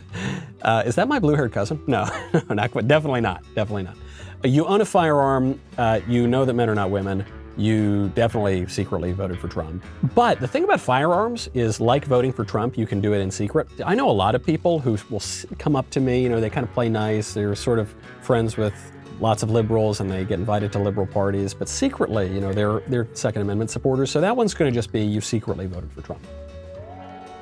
Uh, 0.61 0.83
is 0.85 0.93
that 0.95 1.07
my 1.07 1.19
blue-haired 1.19 1.53
cousin? 1.53 1.81
No, 1.87 2.03
no, 2.33 2.53
not 2.53 2.71
quite. 2.71 2.85
Definitely 2.85 3.21
not. 3.21 3.43
Definitely 3.55 3.83
not. 3.83 3.95
You 4.43 4.65
own 4.65 4.81
a 4.81 4.85
firearm. 4.85 5.57
Uh, 5.77 6.01
you 6.05 6.27
know 6.27 6.43
that 6.43 6.53
men 6.53 6.69
are 6.69 6.75
not 6.75 6.91
women. 6.91 7.25
You 7.55 8.09
definitely 8.09 8.67
secretly 8.67 9.13
voted 9.13 9.39
for 9.39 9.47
Trump. 9.47 9.81
But 10.13 10.41
the 10.41 10.49
thing 10.49 10.65
about 10.65 10.81
firearms 10.81 11.47
is, 11.53 11.79
like 11.79 12.03
voting 12.03 12.33
for 12.33 12.43
Trump, 12.43 12.77
you 12.77 12.85
can 12.85 12.99
do 12.99 13.13
it 13.13 13.19
in 13.19 13.31
secret. 13.31 13.69
I 13.85 13.95
know 13.95 14.09
a 14.09 14.11
lot 14.11 14.35
of 14.35 14.43
people 14.45 14.79
who 14.79 14.97
will 15.09 15.23
come 15.59 15.77
up 15.77 15.89
to 15.91 16.01
me. 16.01 16.21
You 16.21 16.27
know, 16.27 16.41
they 16.41 16.49
kind 16.49 16.65
of 16.67 16.73
play 16.73 16.89
nice. 16.89 17.33
They're 17.33 17.55
sort 17.55 17.79
of 17.79 17.95
friends 18.21 18.57
with 18.57 18.73
lots 19.19 19.43
of 19.43 19.49
liberals 19.49 19.99
and 19.99 20.09
they 20.09 20.23
get 20.25 20.39
invited 20.39 20.71
to 20.73 20.79
liberal 20.79 21.07
parties, 21.07 21.53
but 21.53 21.69
secretly, 21.69 22.33
you 22.33 22.41
know, 22.41 22.53
they're 22.53 22.79
they're 22.87 23.07
Second 23.13 23.41
Amendment 23.41 23.69
supporters. 23.69 24.11
So 24.11 24.21
that 24.21 24.35
one's 24.35 24.53
going 24.53 24.71
to 24.71 24.75
just 24.75 24.91
be 24.91 25.01
you 25.01 25.21
secretly 25.21 25.65
voted 25.65 25.91
for 25.91 26.01
Trump. 26.01 26.25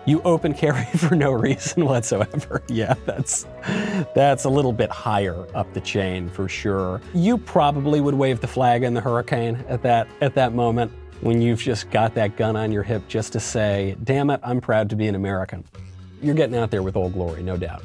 You 0.06 0.22
open 0.22 0.54
carry 0.54 0.86
for 0.98 1.16
no 1.16 1.32
reason 1.32 1.86
whatsoever. 1.86 2.64
Yeah, 2.70 2.96
that's 3.06 3.46
That's 4.14 4.44
a 4.44 4.50
little 4.50 4.74
bit 4.74 4.90
higher 4.90 5.48
up 5.56 5.72
the 5.74 5.82
chain 5.82 6.30
for 6.30 6.48
sure. 6.50 7.02
You 7.14 7.38
probably 7.38 8.02
would 8.02 8.16
wave 8.16 8.40
the 8.42 8.48
flag 8.48 8.84
in 8.84 8.94
the 8.94 9.02
hurricane 9.02 9.64
at 9.68 9.82
that 9.84 10.08
at 10.22 10.34
that 10.36 10.54
moment 10.54 10.92
when 11.22 11.42
you've 11.42 11.60
just 11.60 11.90
got 11.90 12.14
that 12.16 12.38
gun 12.38 12.56
on 12.56 12.72
your 12.72 12.84
hip 12.84 13.08
just 13.08 13.34
to 13.34 13.40
say, 13.40 13.96
"Damn 14.04 14.30
it, 14.30 14.40
I'm 14.44 14.62
proud 14.62 14.90
to 14.92 14.96
be 14.96 15.08
an 15.08 15.16
American." 15.16 15.64
You're 16.22 16.36
getting 16.36 16.56
out 16.56 16.72
there 16.72 16.84
with 16.84 16.96
old 16.96 17.14
glory, 17.14 17.44
no 17.44 17.58
doubt. 17.58 17.84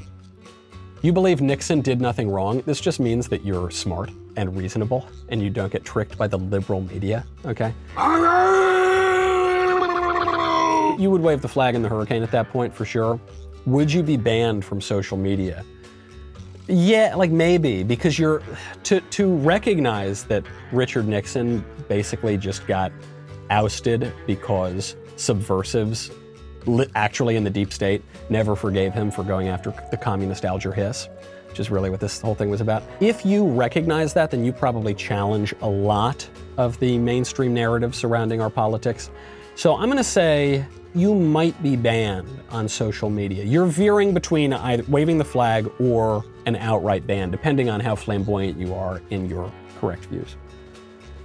You 1.03 1.13
believe 1.13 1.41
Nixon 1.41 1.81
did 1.81 2.01
nothing 2.01 2.31
wrong. 2.31 2.63
This 2.65 2.81
just 2.81 3.01
means 3.01 3.27
that 3.27 3.45
you're 3.45 3.73
smart 3.73 4.13
and 4.37 4.57
reasonable 4.57 5.09
and 5.31 5.43
you 5.43 5.51
don't 5.51 5.73
get 5.73 5.85
tricked 5.85 6.17
by 6.17 6.29
the 6.29 6.39
liberal 6.39 6.81
media, 6.81 7.27
okay? 7.45 7.75
You 11.03 11.11
would 11.11 11.21
wave 11.21 11.43
the 11.43 11.49
flag 11.49 11.75
in 11.75 11.83
the 11.83 11.89
hurricane 11.89 12.23
at 12.23 12.31
that 12.31 12.51
point 12.51 12.73
for 12.73 12.85
sure. 12.85 13.19
Would 13.67 13.93
you 13.93 14.05
be 14.05 14.17
banned 14.17 14.65
from 14.65 14.81
social 14.81 15.17
media? 15.17 15.65
Yeah, 16.69 17.17
like 17.17 17.33
maybe 17.33 17.83
because 17.83 18.17
you're 18.17 18.41
to 18.85 19.01
to 19.01 19.35
recognize 19.39 20.23
that 20.25 20.45
Richard 20.71 21.09
Nixon 21.09 21.65
basically 21.89 22.37
just 22.37 22.65
got 22.69 22.93
ousted 23.51 24.13
because 24.29 24.95
subversives 25.17 26.13
li- 26.67 26.89
actually 26.95 27.37
in 27.37 27.45
the 27.45 27.51
deep 27.51 27.73
state 27.73 28.03
never 28.31 28.57
forgave 28.57 28.93
him 28.93 29.11
for 29.11 29.23
going 29.23 29.49
after 29.49 29.75
the 29.91 29.97
communist 29.97 30.45
Alger 30.45 30.73
Hiss, 30.73 31.09
which 31.49 31.61
is 31.61 31.71
really 31.71 31.91
what 31.91 32.01
this 32.01 32.21
whole 32.21 32.35
thing 32.35 32.51
was 32.51 32.61
about. 32.61 32.83
If 33.01 33.25
you 33.25 33.47
recognize 33.47 34.15
that, 34.15 34.31
then 34.31 34.45
you 34.45 34.53
probably 34.53 34.95
challenge 34.95 35.55
a 35.61 35.69
lot 35.69 36.29
of 36.57 36.79
the 36.81 36.99
mainstream 36.99 37.55
narrative 37.55 37.95
surrounding 37.95 38.41
our 38.41 38.51
politics. 38.51 39.11
So 39.55 39.77
I'm 39.77 39.87
going 39.87 39.99
to 39.99 40.05
say 40.05 40.65
you 40.95 41.15
might 41.15 41.61
be 41.63 41.77
banned 41.77 42.29
on 42.51 42.69
social 42.69 43.11
media. 43.11 43.45
You're 43.45 43.67
veering 43.67 44.15
between 44.15 44.53
either 44.53 44.85
waving 44.89 45.19
the 45.19 45.25
flag 45.25 45.71
or 45.81 46.25
an 46.47 46.57
outright 46.57 47.07
ban, 47.07 47.31
depending 47.31 47.71
on 47.71 47.81
how 47.81 47.95
flamboyant 47.95 48.59
you 48.59 48.75
are 48.75 49.01
in 49.11 49.29
your 49.29 49.51
correct 49.79 50.05
views. 50.07 50.37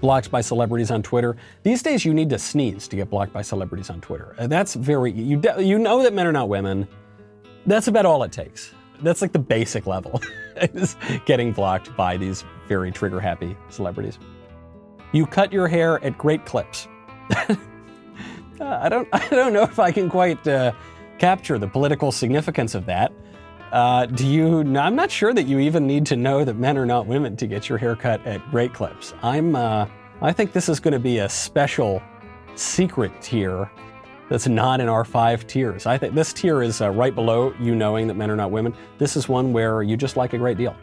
Blocked 0.01 0.29
by 0.29 0.41
celebrities 0.41 0.91
on 0.91 1.01
Twitter. 1.03 1.35
These 1.63 1.81
days, 1.83 2.05
you 2.05 2.13
need 2.13 2.29
to 2.29 2.39
sneeze 2.39 2.87
to 2.89 2.95
get 2.95 3.09
blocked 3.09 3.33
by 3.33 3.41
celebrities 3.41 3.89
on 3.89 4.01
Twitter. 4.01 4.35
Uh, 4.37 4.47
That's 4.47 4.75
very, 4.75 5.11
you, 5.11 5.41
you 5.59 5.79
know 5.79 6.03
that 6.03 6.13
men 6.13 6.27
are 6.27 6.31
not 6.31 6.49
women. 6.49 6.87
That's 7.65 7.87
about 7.87 8.05
all 8.05 8.23
it 8.23 8.31
takes. 8.31 8.73
That's 9.01 9.21
like 9.21 9.31
the 9.31 9.39
basic 9.39 9.85
level, 9.85 10.21
is 10.55 10.95
getting 11.25 11.51
blocked 11.51 11.95
by 11.95 12.17
these 12.17 12.43
very 12.67 12.91
trigger 12.91 13.19
happy 13.19 13.55
celebrities. 13.69 14.17
You 15.11 15.25
cut 15.25 15.51
your 15.53 15.67
hair 15.67 16.03
at 16.03 16.17
great 16.17 16.45
clips. 16.45 16.87
Uh, 18.59 18.79
I 18.81 18.89
don't, 18.89 19.07
I 19.13 19.27
don't 19.29 19.53
know 19.53 19.63
if 19.63 19.79
I 19.79 19.91
can 19.91 20.09
quite 20.09 20.45
uh, 20.47 20.71
capture 21.19 21.57
the 21.57 21.67
political 21.67 22.11
significance 22.11 22.75
of 22.75 22.85
that. 22.87 23.11
Uh, 23.71 24.05
do 24.05 24.25
you? 24.25 24.63
no, 24.63 24.79
I'm 24.79 24.95
not 24.95 25.11
sure 25.11 25.33
that 25.33 25.43
you 25.43 25.59
even 25.59 25.85
need 25.85 26.05
to 26.07 26.15
know 26.15 26.45
that 26.45 26.55
men 26.55 26.77
are 26.77 26.85
not 26.85 27.05
women 27.05 27.35
to 27.37 27.47
get 27.47 27.67
your 27.67 27.77
haircut 27.77 28.25
at 28.25 28.49
Great 28.49 28.73
Clips. 28.73 29.13
I'm, 29.21 29.55
uh, 29.55 29.87
I 30.21 30.31
think 30.31 30.53
this 30.53 30.69
is 30.69 30.79
going 30.79 30.93
to 30.93 30.99
be 30.99 31.19
a 31.19 31.29
special 31.29 32.01
secret 32.55 33.11
tier 33.21 33.69
that's 34.29 34.47
not 34.47 34.79
in 34.79 34.89
our 34.89 35.05
five 35.05 35.47
tiers. 35.47 35.85
I 35.85 35.97
think 35.97 36.13
this 36.13 36.33
tier 36.33 36.61
is 36.61 36.81
uh, 36.81 36.89
right 36.89 37.13
below 37.13 37.53
you 37.59 37.75
knowing 37.75 38.07
that 38.07 38.15
men 38.15 38.29
are 38.29 38.35
not 38.35 38.51
women. 38.51 38.73
This 38.97 39.15
is 39.15 39.29
one 39.29 39.53
where 39.53 39.83
you 39.83 39.95
just 39.95 40.17
like 40.17 40.33
a 40.33 40.37
great 40.37 40.57
deal. 40.57 40.75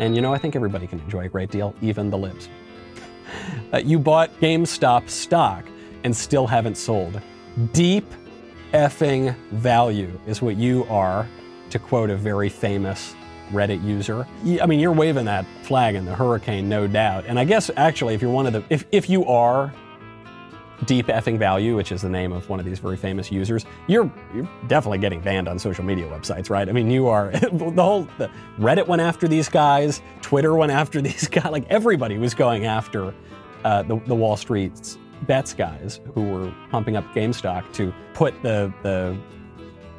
And 0.00 0.14
you 0.14 0.22
know, 0.22 0.34
I 0.34 0.38
think 0.38 0.56
everybody 0.56 0.86
can 0.86 1.00
enjoy 1.00 1.26
a 1.26 1.28
great 1.28 1.50
deal, 1.50 1.74
even 1.80 2.10
the 2.10 2.18
libs. 2.18 2.48
Uh, 3.72 3.78
you 3.78 3.98
bought 3.98 4.30
GameStop 4.40 5.08
stock 5.08 5.64
and 6.04 6.14
still 6.14 6.46
haven't 6.46 6.76
sold. 6.76 7.20
Deep 7.72 8.04
effing 8.72 9.36
value 9.50 10.18
is 10.26 10.42
what 10.42 10.56
you 10.56 10.84
are, 10.90 11.26
to 11.74 11.80
quote 11.80 12.08
a 12.08 12.16
very 12.16 12.48
famous 12.48 13.16
Reddit 13.50 13.84
user. 13.84 14.26
I 14.62 14.66
mean, 14.66 14.78
you're 14.78 14.92
waving 14.92 15.24
that 15.24 15.44
flag 15.62 15.96
in 15.96 16.04
the 16.04 16.14
hurricane, 16.14 16.68
no 16.68 16.86
doubt. 16.86 17.24
And 17.26 17.36
I 17.36 17.44
guess 17.44 17.68
actually, 17.76 18.14
if 18.14 18.22
you're 18.22 18.30
one 18.30 18.46
of 18.46 18.52
the, 18.52 18.64
if, 18.70 18.84
if 18.92 19.10
you 19.10 19.26
are 19.26 19.72
Deep 20.86 21.08
Effing 21.08 21.36
Value, 21.36 21.74
which 21.74 21.90
is 21.90 22.00
the 22.00 22.08
name 22.08 22.32
of 22.32 22.48
one 22.48 22.60
of 22.60 22.64
these 22.64 22.78
very 22.78 22.96
famous 22.96 23.32
users, 23.32 23.66
you're 23.88 24.10
you're 24.32 24.48
definitely 24.68 24.98
getting 24.98 25.20
banned 25.20 25.48
on 25.48 25.58
social 25.58 25.84
media 25.84 26.06
websites, 26.06 26.48
right? 26.48 26.68
I 26.68 26.72
mean, 26.72 26.90
you 26.90 27.08
are 27.08 27.30
the 27.52 27.82
whole 27.82 28.08
the 28.18 28.30
Reddit 28.58 28.86
went 28.86 29.02
after 29.02 29.26
these 29.26 29.48
guys, 29.48 30.00
Twitter 30.22 30.54
went 30.54 30.70
after 30.70 31.00
these 31.08 31.26
guys, 31.26 31.50
like 31.50 31.68
everybody 31.70 32.18
was 32.18 32.34
going 32.34 32.66
after 32.66 33.12
uh, 33.64 33.82
the, 33.82 33.96
the 34.06 34.14
Wall 34.14 34.36
Street's 34.36 34.96
bets 35.22 35.54
guys 35.54 36.00
who 36.14 36.22
were 36.22 36.54
pumping 36.70 36.96
up 36.96 37.04
GameStop 37.14 37.72
to 37.74 37.92
put 38.14 38.40
the 38.42 38.72
the 38.82 39.18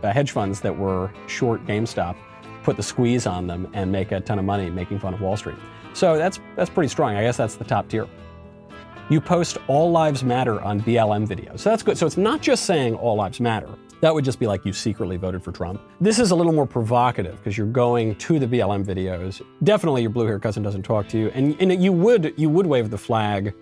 Uh, 0.06 0.14
hedge 0.14 0.32
funds 0.32 0.62
that 0.62 0.78
were 0.78 1.12
short 1.26 1.66
GameStop, 1.66 2.16
put 2.62 2.78
the 2.78 2.84
squeeze 2.84 3.26
on 3.26 3.48
them 3.48 3.68
and 3.74 3.92
make 3.92 4.12
a 4.12 4.20
ton 4.20 4.38
of 4.38 4.46
money 4.46 4.70
making 4.70 5.00
fun 5.00 5.16
of 5.16 5.22
Wall 5.22 5.36
Street. 5.36 5.58
So 5.94 6.16
that's 6.16 6.40
that's 6.56 6.70
pretty 6.70 6.90
strong. 6.90 7.16
I 7.16 7.24
guess 7.24 7.38
that's 7.38 7.56
the 7.56 7.64
top 7.64 7.88
tier. 7.88 8.08
You 9.10 9.20
post 9.20 9.58
all 9.68 9.90
lives 9.90 10.24
matter 10.24 10.62
on 10.62 10.80
BLM 10.82 11.28
videos. 11.28 11.62
So 11.62 11.72
that's 11.72 11.82
good. 11.82 11.98
So 11.98 12.06
it's 12.06 12.18
not 12.18 12.42
just 12.42 12.66
saying 12.66 12.94
all 12.96 13.16
lives 13.16 13.40
matter. 13.40 13.70
That 14.02 14.14
would 14.14 14.26
just 14.26 14.40
be 14.40 14.46
like 14.46 14.64
you 14.64 14.74
secretly 14.74 15.18
voted 15.18 15.44
for 15.44 15.52
Trump. 15.52 15.82
This 16.00 16.20
is 16.20 16.30
a 16.30 16.36
little 16.36 16.54
more 16.54 16.68
provocative 16.68 17.38
because 17.38 17.58
you're 17.58 17.66
going 17.66 18.14
to 18.16 18.38
the 18.38 18.46
BLM 18.46 18.86
videos. 18.86 19.42
Definitely 19.64 20.04
your 20.04 20.12
blue 20.12 20.28
hair 20.28 20.38
cousin 20.38 20.62
doesn't 20.62 20.84
talk 20.84 21.08
to 21.10 21.18
you. 21.18 21.30
And, 21.30 21.56
and 21.60 21.84
you 21.84 21.92
would 21.94 22.36
you 22.38 22.50
would 22.50 22.68
wave 22.68 22.92
the 22.92 22.98
flag 23.00 23.56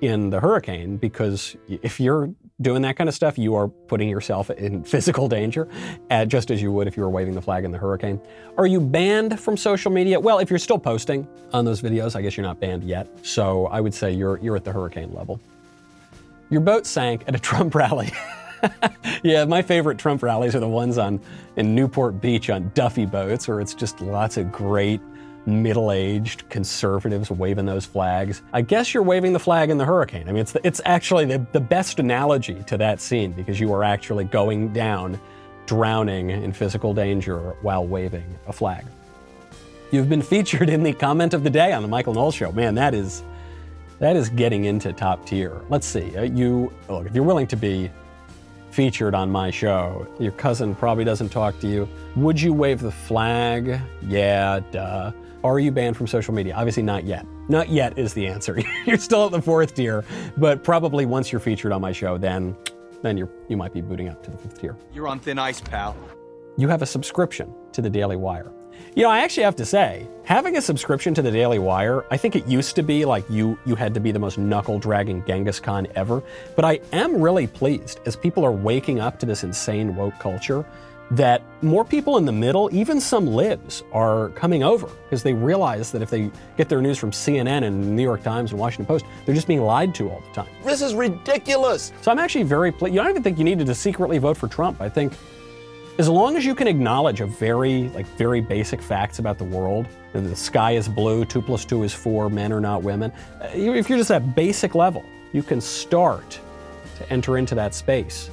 in 0.00 0.30
the 0.30 0.40
hurricane 0.40 0.96
because 0.96 1.56
if 1.68 1.98
you're 1.98 2.30
doing 2.60 2.82
that 2.82 2.96
kind 2.96 3.08
of 3.08 3.14
stuff, 3.14 3.38
you 3.38 3.54
are 3.54 3.68
putting 3.68 4.08
yourself 4.08 4.50
in 4.50 4.82
physical 4.94 5.28
danger, 5.28 5.68
uh, 6.10 6.24
just 6.24 6.50
as 6.50 6.60
you 6.60 6.72
would 6.72 6.86
if 6.86 6.96
you 6.96 7.02
were 7.02 7.10
waving 7.10 7.34
the 7.34 7.42
flag 7.42 7.64
in 7.64 7.70
the 7.70 7.78
hurricane. 7.78 8.20
Are 8.58 8.66
you 8.66 8.80
banned 8.80 9.38
from 9.38 9.56
social 9.56 9.90
media? 9.90 10.18
Well, 10.18 10.38
if 10.38 10.50
you're 10.50 10.58
still 10.58 10.78
posting 10.78 11.26
on 11.52 11.64
those 11.64 11.82
videos, 11.82 12.16
I 12.16 12.22
guess 12.22 12.36
you're 12.36 12.46
not 12.46 12.60
banned 12.60 12.84
yet. 12.84 13.08
So 13.22 13.66
I 13.66 13.80
would 13.80 13.94
say 13.94 14.12
you're 14.12 14.38
you're 14.38 14.56
at 14.56 14.64
the 14.64 14.72
hurricane 14.72 15.12
level. 15.14 15.40
Your 16.50 16.60
boat 16.60 16.86
sank 16.86 17.24
at 17.26 17.34
a 17.34 17.38
Trump 17.50 17.74
rally. 17.74 18.12
yeah, 19.22 19.44
my 19.44 19.62
favorite 19.62 19.98
Trump 19.98 20.22
rallies 20.22 20.54
are 20.54 20.60
the 20.60 20.68
ones 20.68 20.98
on 20.98 21.20
in 21.56 21.74
Newport 21.74 22.20
Beach 22.20 22.48
on 22.50 22.70
Duffy 22.74 23.06
boats, 23.06 23.46
where 23.48 23.60
it's 23.60 23.74
just 23.74 24.00
lots 24.00 24.36
of 24.36 24.50
great 24.50 25.00
middle-aged 25.46 26.48
conservatives 26.50 27.30
waving 27.30 27.66
those 27.66 27.86
flags. 27.86 28.42
I 28.52 28.62
guess 28.62 28.92
you're 28.92 29.02
waving 29.02 29.32
the 29.32 29.38
flag 29.38 29.70
in 29.70 29.78
the 29.78 29.84
hurricane. 29.84 30.28
I 30.28 30.32
mean, 30.32 30.40
it's 30.40 30.56
it's 30.64 30.80
actually 30.84 31.24
the, 31.24 31.46
the 31.52 31.60
best 31.60 31.98
analogy 31.98 32.62
to 32.64 32.76
that 32.78 33.00
scene 33.00 33.32
because 33.32 33.60
you 33.60 33.72
are 33.72 33.84
actually 33.84 34.24
going 34.24 34.72
down, 34.72 35.20
drowning 35.66 36.30
in 36.30 36.52
physical 36.52 36.92
danger 36.92 37.54
while 37.62 37.86
waving 37.86 38.26
a 38.48 38.52
flag. 38.52 38.84
You've 39.92 40.08
been 40.08 40.22
featured 40.22 40.68
in 40.68 40.82
the 40.82 40.92
comment 40.92 41.32
of 41.32 41.44
the 41.44 41.50
day 41.50 41.72
on 41.72 41.82
the 41.82 41.88
Michael 41.88 42.12
Knowles 42.12 42.34
Show. 42.34 42.50
Man, 42.52 42.74
that 42.74 42.92
is 42.92 43.22
that 43.98 44.16
is 44.16 44.28
getting 44.28 44.64
into 44.64 44.92
top 44.92 45.24
tier. 45.24 45.62
Let's 45.68 45.86
see. 45.86 46.16
Uh, 46.16 46.22
you 46.22 46.72
look 46.88 47.06
if 47.06 47.14
you're 47.14 47.24
willing 47.24 47.46
to 47.46 47.56
be 47.56 47.90
featured 48.72 49.14
on 49.14 49.30
my 49.30 49.50
show. 49.50 50.06
Your 50.18 50.32
cousin 50.32 50.74
probably 50.74 51.04
doesn't 51.04 51.30
talk 51.30 51.58
to 51.60 51.66
you. 51.66 51.88
Would 52.16 52.38
you 52.38 52.52
wave 52.52 52.80
the 52.80 52.90
flag? 52.90 53.80
Yeah, 54.02 54.60
duh. 54.70 55.12
Are 55.46 55.60
you 55.60 55.70
banned 55.70 55.96
from 55.96 56.08
social 56.08 56.34
media? 56.34 56.54
Obviously, 56.56 56.82
not 56.82 57.04
yet. 57.04 57.24
Not 57.48 57.68
yet 57.68 57.96
is 57.96 58.12
the 58.14 58.26
answer. 58.26 58.60
you're 58.84 58.98
still 58.98 59.26
at 59.26 59.30
the 59.30 59.40
fourth 59.40 59.76
tier, 59.76 60.04
but 60.36 60.64
probably 60.64 61.06
once 61.06 61.30
you're 61.30 61.40
featured 61.40 61.70
on 61.70 61.80
my 61.80 61.92
show, 61.92 62.18
then 62.18 62.56
then 63.02 63.16
you're 63.16 63.30
you 63.48 63.56
might 63.56 63.72
be 63.72 63.80
booting 63.80 64.08
up 64.08 64.24
to 64.24 64.32
the 64.32 64.38
fifth 64.38 64.60
tier. 64.60 64.76
You're 64.92 65.06
on 65.06 65.20
thin 65.20 65.38
ice, 65.38 65.60
pal. 65.60 65.96
You 66.56 66.66
have 66.66 66.82
a 66.82 66.86
subscription 66.86 67.54
to 67.70 67.80
the 67.80 67.88
Daily 67.88 68.16
Wire. 68.16 68.50
You 68.96 69.04
know, 69.04 69.10
I 69.10 69.20
actually 69.20 69.44
have 69.44 69.54
to 69.56 69.64
say, 69.64 70.08
having 70.24 70.56
a 70.56 70.60
subscription 70.60 71.14
to 71.14 71.22
the 71.22 71.30
Daily 71.30 71.60
Wire, 71.60 72.04
I 72.10 72.16
think 72.16 72.34
it 72.34 72.48
used 72.48 72.74
to 72.74 72.82
be 72.82 73.04
like 73.04 73.24
you 73.30 73.56
you 73.66 73.76
had 73.76 73.94
to 73.94 74.00
be 74.00 74.10
the 74.10 74.18
most 74.18 74.38
knuckle 74.38 74.80
dragging 74.80 75.24
Genghis 75.26 75.60
Khan 75.60 75.86
ever. 75.94 76.24
But 76.56 76.64
I 76.64 76.80
am 76.92 77.20
really 77.20 77.46
pleased 77.46 78.00
as 78.04 78.16
people 78.16 78.44
are 78.44 78.50
waking 78.50 78.98
up 78.98 79.20
to 79.20 79.26
this 79.26 79.44
insane 79.44 79.94
woke 79.94 80.18
culture 80.18 80.66
that 81.12 81.42
more 81.62 81.84
people 81.84 82.16
in 82.16 82.24
the 82.24 82.32
middle, 82.32 82.68
even 82.72 83.00
some 83.00 83.26
libs, 83.28 83.84
are 83.92 84.30
coming 84.30 84.64
over 84.64 84.88
because 85.04 85.22
they 85.22 85.32
realize 85.32 85.92
that 85.92 86.02
if 86.02 86.10
they 86.10 86.30
get 86.56 86.68
their 86.68 86.82
news 86.82 86.98
from 86.98 87.12
CNN 87.12 87.62
and 87.64 87.94
New 87.94 88.02
York 88.02 88.22
Times 88.24 88.50
and 88.50 88.58
Washington 88.60 88.86
Post, 88.86 89.04
they're 89.24 89.34
just 89.34 89.46
being 89.46 89.62
lied 89.62 89.94
to 89.96 90.10
all 90.10 90.20
the 90.20 90.34
time. 90.34 90.48
This 90.64 90.82
is 90.82 90.94
ridiculous. 90.94 91.92
So 92.02 92.10
I'm 92.10 92.18
actually 92.18 92.42
very 92.44 92.72
pleased. 92.72 92.94
You 92.94 93.00
don't 93.00 93.10
even 93.10 93.22
think 93.22 93.38
you 93.38 93.44
needed 93.44 93.66
to 93.66 93.74
secretly 93.74 94.18
vote 94.18 94.36
for 94.36 94.48
Trump. 94.48 94.80
I 94.80 94.88
think 94.88 95.12
as 95.98 96.08
long 96.08 96.36
as 96.36 96.44
you 96.44 96.54
can 96.54 96.66
acknowledge 96.66 97.20
a 97.20 97.26
very, 97.26 97.88
like, 97.90 98.06
very 98.18 98.40
basic 98.40 98.82
facts 98.82 99.18
about 99.18 99.38
the 99.38 99.44
world, 99.44 99.86
that 100.12 100.20
the 100.22 100.36
sky 100.36 100.72
is 100.72 100.88
blue, 100.88 101.24
two 101.24 101.40
plus 101.40 101.64
two 101.64 101.84
is 101.84 101.94
four, 101.94 102.28
men 102.28 102.52
are 102.52 102.60
not 102.60 102.82
women. 102.82 103.12
uh, 103.40 103.48
If 103.54 103.88
you're 103.88 103.98
just 103.98 104.10
at 104.10 104.34
basic 104.34 104.74
level, 104.74 105.04
you 105.32 105.42
can 105.42 105.60
start 105.60 106.38
to 106.98 107.12
enter 107.12 107.38
into 107.38 107.54
that 107.54 107.74
space. 107.74 108.28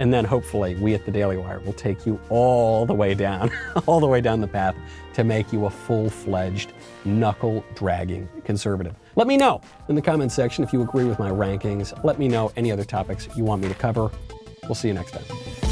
And 0.00 0.12
then 0.12 0.24
hopefully 0.24 0.74
we 0.76 0.94
at 0.94 1.04
the 1.04 1.12
Daily 1.12 1.36
Wire 1.36 1.60
will 1.60 1.74
take 1.74 2.06
you 2.06 2.18
all 2.30 2.86
the 2.86 2.94
way 2.94 3.14
down, 3.14 3.50
all 3.86 4.00
the 4.00 4.06
way 4.06 4.20
down 4.20 4.40
the 4.40 4.48
path 4.48 4.74
to 5.12 5.22
make 5.22 5.52
you 5.52 5.66
a 5.66 5.70
full-fledged, 5.70 6.72
knuckle-dragging 7.04 8.28
conservative. 8.44 8.96
Let 9.14 9.26
me 9.26 9.36
know 9.36 9.60
in 9.88 9.94
the 9.94 10.02
comments 10.02 10.34
section 10.34 10.64
if 10.64 10.72
you 10.72 10.82
agree 10.82 11.04
with 11.04 11.18
my 11.18 11.30
rankings. 11.30 11.92
Let 12.02 12.18
me 12.18 12.28
know 12.28 12.50
any 12.56 12.72
other 12.72 12.84
topics 12.84 13.28
you 13.36 13.44
want 13.44 13.62
me 13.62 13.68
to 13.68 13.74
cover. 13.74 14.10
We'll 14.64 14.74
see 14.74 14.88
you 14.88 14.94
next 14.94 15.12
time. 15.12 15.69